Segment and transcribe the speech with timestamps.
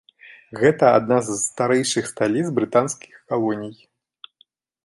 [0.61, 3.73] Гэта адна з старэйшых сталіц брытанскіх калоній.